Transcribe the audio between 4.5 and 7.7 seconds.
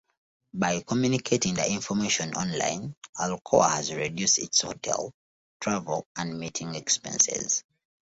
hotel, travel, and meeting expenses.